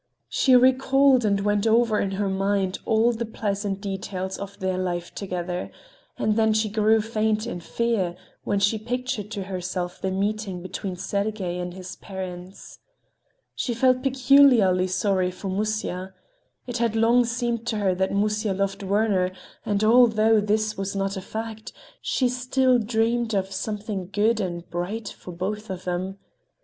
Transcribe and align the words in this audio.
She 0.29 0.55
recalled 0.55 1.23
and 1.23 1.39
went 1.41 1.67
over 1.67 1.99
in 1.99 2.13
her 2.13 2.27
mind 2.27 2.79
all 2.87 3.11
the 3.13 3.23
pleasant 3.23 3.81
details 3.81 4.35
of 4.39 4.57
their 4.59 4.79
life 4.79 5.13
together, 5.13 5.69
and 6.17 6.35
then 6.35 6.53
she 6.53 6.69
grew 6.69 7.01
faint 7.01 7.45
with 7.45 7.61
fear 7.61 8.15
when 8.43 8.59
she 8.59 8.79
pictured 8.79 9.29
to 9.29 9.43
herself 9.43 10.01
the 10.01 10.09
meeting 10.09 10.63
between 10.63 10.95
Sergey 10.95 11.59
and 11.59 11.75
his 11.75 11.97
parents. 11.97 12.79
She 13.53 13.75
felt 13.75 14.01
particularly 14.01 14.87
sorry 14.87 15.29
for 15.29 15.49
Musya. 15.49 16.15
It 16.65 16.79
had 16.79 16.95
long 16.95 17.23
seemed 17.23 17.67
to 17.67 17.77
her 17.77 17.93
that 17.93 18.11
Musya 18.11 18.53
loved 18.55 18.81
Werner, 18.81 19.31
and 19.63 19.83
although 19.83 20.39
this 20.41 20.75
was 20.75 20.95
not 20.95 21.15
a 21.15 21.21
fact, 21.21 21.73
she 22.01 22.27
still 22.27 22.79
dreamed 22.79 23.35
of 23.35 23.53
something 23.53 24.09
good 24.11 24.39
and 24.39 24.67
bright 24.67 25.09
for 25.09 25.31
both 25.31 25.69
of 25.69 25.83
them. 25.83 26.17